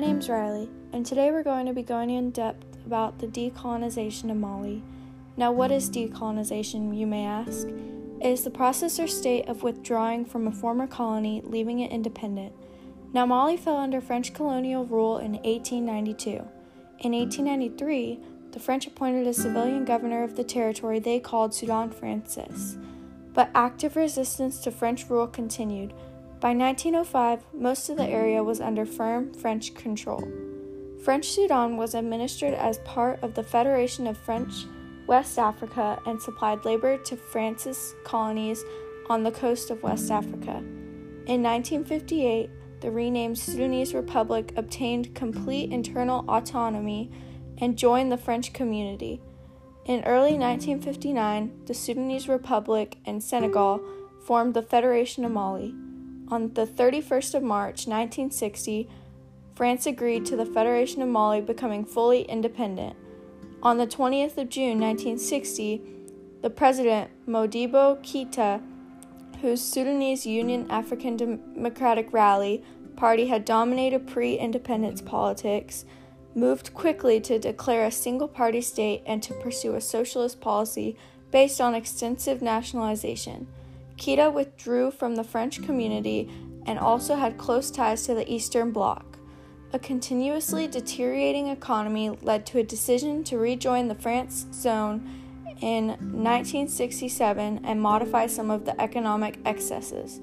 name's 0.00 0.28
Riley, 0.28 0.68
and 0.92 1.04
today 1.04 1.30
we're 1.30 1.42
going 1.42 1.66
to 1.66 1.72
be 1.72 1.82
going 1.82 2.10
in 2.10 2.30
depth 2.30 2.64
about 2.86 3.18
the 3.18 3.26
decolonization 3.26 4.30
of 4.30 4.36
Mali. 4.36 4.82
Now, 5.36 5.52
what 5.52 5.70
is 5.70 5.90
decolonization, 5.90 6.96
you 6.96 7.06
may 7.06 7.24
ask? 7.24 7.68
It 7.68 8.28
is 8.28 8.44
the 8.44 8.50
process 8.50 8.98
or 8.98 9.06
state 9.06 9.48
of 9.48 9.62
withdrawing 9.62 10.24
from 10.24 10.46
a 10.46 10.52
former 10.52 10.86
colony, 10.86 11.42
leaving 11.44 11.80
it 11.80 11.92
independent. 11.92 12.54
Now, 13.12 13.26
Mali 13.26 13.56
fell 13.56 13.76
under 13.76 14.00
French 14.00 14.32
colonial 14.32 14.84
rule 14.84 15.18
in 15.18 15.32
1892. 15.34 16.30
In 17.00 17.12
1893, 17.12 18.18
the 18.52 18.60
French 18.60 18.86
appointed 18.86 19.26
a 19.26 19.34
civilian 19.34 19.84
governor 19.84 20.22
of 20.22 20.36
the 20.36 20.44
territory 20.44 20.98
they 20.98 21.20
called 21.20 21.54
Soudan 21.54 21.90
Français. 21.90 22.82
But 23.32 23.50
active 23.54 23.96
resistance 23.96 24.60
to 24.60 24.70
French 24.70 25.08
rule 25.10 25.26
continued. 25.26 25.92
By 26.44 26.52
1905, 26.52 27.42
most 27.54 27.88
of 27.88 27.96
the 27.96 28.06
area 28.06 28.44
was 28.44 28.60
under 28.60 28.84
firm 28.84 29.32
French 29.32 29.72
control. 29.72 30.28
French 31.02 31.30
Sudan 31.30 31.78
was 31.78 31.94
administered 31.94 32.52
as 32.52 32.76
part 32.80 33.22
of 33.22 33.32
the 33.32 33.42
Federation 33.42 34.06
of 34.06 34.18
French 34.18 34.66
West 35.06 35.38
Africa 35.38 35.98
and 36.04 36.20
supplied 36.20 36.66
labor 36.66 36.98
to 36.98 37.16
France's 37.16 37.94
colonies 38.04 38.62
on 39.08 39.22
the 39.22 39.30
coast 39.30 39.70
of 39.70 39.82
West 39.82 40.10
Africa. 40.10 40.56
In 41.26 41.42
1958, 41.42 42.50
the 42.82 42.90
renamed 42.90 43.38
Sudanese 43.38 43.94
Republic 43.94 44.52
obtained 44.58 45.14
complete 45.14 45.72
internal 45.72 46.26
autonomy 46.28 47.10
and 47.56 47.78
joined 47.78 48.12
the 48.12 48.18
French 48.18 48.52
community. 48.52 49.22
In 49.86 50.04
early 50.04 50.36
1959, 50.36 51.62
the 51.64 51.72
Sudanese 51.72 52.28
Republic 52.28 52.98
and 53.06 53.22
Senegal 53.22 53.80
formed 54.26 54.52
the 54.52 54.62
Federation 54.62 55.24
of 55.24 55.32
Mali. 55.32 55.74
On 56.28 56.52
the 56.54 56.66
31st 56.66 57.34
of 57.34 57.42
March 57.42 57.86
1960, 57.86 58.88
France 59.54 59.86
agreed 59.86 60.26
to 60.26 60.36
the 60.36 60.46
Federation 60.46 61.02
of 61.02 61.08
Mali 61.08 61.40
becoming 61.40 61.84
fully 61.84 62.22
independent. 62.22 62.96
On 63.62 63.78
the 63.78 63.86
20th 63.86 64.36
of 64.38 64.48
June 64.48 64.80
1960, 64.80 65.82
the 66.42 66.50
president 66.50 67.10
Modibo 67.26 67.98
Keita 68.02 68.60
whose 69.44 69.60
Sudanese 69.60 70.24
Union 70.24 70.66
African 70.70 71.18
Democratic 71.18 72.10
Rally 72.14 72.64
party 72.96 73.26
had 73.26 73.44
dominated 73.44 74.06
pre 74.06 74.38
independence 74.38 75.02
politics, 75.02 75.84
moved 76.34 76.72
quickly 76.72 77.20
to 77.20 77.38
declare 77.38 77.84
a 77.84 77.90
single 77.90 78.26
party 78.26 78.62
state 78.62 79.02
and 79.04 79.22
to 79.22 79.34
pursue 79.34 79.74
a 79.74 79.82
socialist 79.82 80.40
policy 80.40 80.96
based 81.30 81.60
on 81.60 81.74
extensive 81.74 82.40
nationalization. 82.40 83.46
Keita 83.96 84.32
withdrew 84.32 84.90
from 84.90 85.14
the 85.14 85.24
French 85.24 85.62
community 85.62 86.28
and 86.66 86.78
also 86.78 87.14
had 87.14 87.38
close 87.38 87.70
ties 87.70 88.06
to 88.06 88.14
the 88.14 88.30
Eastern 88.32 88.72
Bloc. 88.72 89.18
A 89.72 89.78
continuously 89.78 90.68
deteriorating 90.68 91.48
economy 91.48 92.10
led 92.22 92.46
to 92.46 92.58
a 92.58 92.62
decision 92.62 93.24
to 93.24 93.38
rejoin 93.38 93.88
the 93.88 93.94
franc 93.94 94.30
zone 94.30 95.08
in 95.60 95.88
1967 95.88 97.64
and 97.64 97.80
modify 97.80 98.26
some 98.26 98.50
of 98.50 98.64
the 98.64 98.80
economic 98.80 99.38
excesses. 99.44 100.20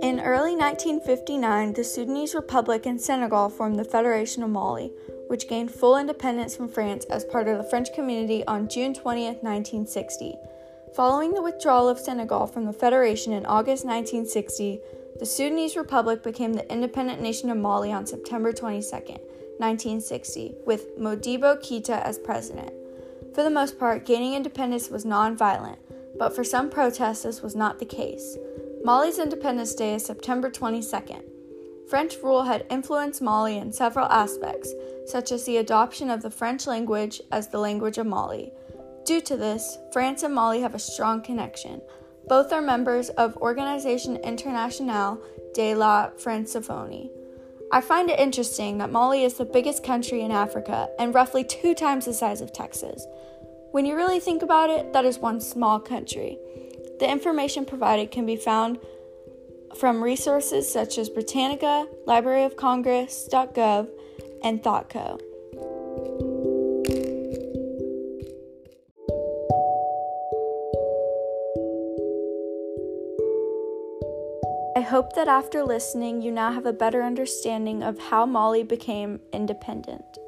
In 0.00 0.20
early 0.20 0.54
1959, 0.54 1.72
the 1.72 1.84
Sudanese 1.84 2.34
Republic 2.34 2.86
and 2.86 3.00
Senegal 3.00 3.48
formed 3.50 3.78
the 3.78 3.84
Federation 3.84 4.42
of 4.42 4.50
Mali, 4.50 4.92
which 5.28 5.48
gained 5.48 5.70
full 5.70 5.96
independence 5.96 6.56
from 6.56 6.68
France 6.68 7.04
as 7.06 7.24
part 7.24 7.48
of 7.48 7.56
the 7.56 7.70
French 7.70 7.92
community 7.94 8.44
on 8.46 8.68
June 8.68 8.92
20, 8.92 9.24
1960. 9.26 10.34
Following 10.94 11.32
the 11.34 11.42
withdrawal 11.42 11.88
of 11.88 11.98
Senegal 11.98 12.46
from 12.46 12.64
the 12.64 12.72
Federation 12.72 13.32
in 13.32 13.46
August 13.46 13.84
1960, 13.84 14.80
the 15.18 15.26
Sudanese 15.26 15.76
Republic 15.76 16.22
became 16.22 16.52
the 16.54 16.70
independent 16.72 17.20
nation 17.20 17.50
of 17.50 17.58
Mali 17.58 17.92
on 17.92 18.06
September 18.06 18.52
22, 18.52 18.90
1960, 18.90 20.54
with 20.66 20.98
Modibo 20.98 21.56
Keita 21.56 22.02
as 22.02 22.18
president. 22.18 22.72
For 23.34 23.42
the 23.42 23.50
most 23.50 23.78
part, 23.78 24.06
gaining 24.06 24.34
independence 24.34 24.90
was 24.90 25.04
non-violent, 25.04 25.78
but 26.18 26.34
for 26.34 26.42
some 26.42 26.70
protests, 26.70 27.22
this 27.22 27.42
was 27.42 27.54
not 27.54 27.78
the 27.78 27.84
case. 27.84 28.36
Mali's 28.82 29.18
Independence 29.18 29.74
Day 29.74 29.94
is 29.94 30.04
September 30.04 30.50
22nd. 30.50 31.22
French 31.88 32.16
rule 32.22 32.42
had 32.42 32.66
influenced 32.70 33.22
Mali 33.22 33.56
in 33.56 33.72
several 33.72 34.06
aspects, 34.06 34.72
such 35.06 35.32
as 35.32 35.44
the 35.44 35.56
adoption 35.56 36.10
of 36.10 36.22
the 36.22 36.30
French 36.30 36.66
language 36.66 37.20
as 37.32 37.48
the 37.48 37.58
language 37.58 37.98
of 37.98 38.06
Mali. 38.06 38.52
Due 39.04 39.22
to 39.22 39.36
this, 39.36 39.78
France 39.90 40.22
and 40.22 40.34
Mali 40.34 40.60
have 40.60 40.74
a 40.74 40.78
strong 40.78 41.22
connection, 41.22 41.80
both 42.28 42.52
are 42.52 42.60
members 42.60 43.08
of 43.10 43.38
Organisation 43.38 44.16
Internationale 44.16 45.18
de 45.54 45.74
la 45.74 46.10
Francophonie. 46.10 47.10
I 47.72 47.80
find 47.80 48.10
it 48.10 48.20
interesting 48.20 48.78
that 48.78 48.92
Mali 48.92 49.24
is 49.24 49.34
the 49.34 49.46
biggest 49.46 49.82
country 49.82 50.20
in 50.20 50.30
Africa 50.30 50.90
and 50.98 51.14
roughly 51.14 51.42
two 51.42 51.74
times 51.74 52.04
the 52.04 52.12
size 52.12 52.42
of 52.42 52.52
Texas. 52.52 53.06
When 53.72 53.86
you 53.86 53.96
really 53.96 54.20
think 54.20 54.42
about 54.42 54.68
it, 54.68 54.92
that 54.92 55.06
is 55.06 55.18
one 55.18 55.40
small 55.40 55.80
country. 55.80 56.38
The 56.98 57.10
information 57.10 57.64
provided 57.64 58.10
can 58.10 58.26
be 58.26 58.36
found 58.36 58.78
from 59.78 60.02
resources 60.02 60.70
such 60.70 60.98
as 60.98 61.08
Britannica, 61.08 61.86
Library 62.06 62.44
of 62.44 62.56
Congress.gov, 62.56 63.88
and 64.42 64.62
ThoughtCo. 64.62 65.20
I 74.76 74.80
hope 74.80 75.14
that 75.14 75.28
after 75.28 75.64
listening, 75.64 76.22
you 76.22 76.30
now 76.30 76.52
have 76.52 76.66
a 76.66 76.72
better 76.72 77.02
understanding 77.02 77.82
of 77.82 77.98
how 77.98 78.26
Mali 78.26 78.62
became 78.62 79.20
independent. 79.32 80.18